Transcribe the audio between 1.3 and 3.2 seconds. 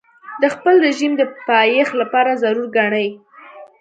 پایښت لپاره ضرور ګڼي.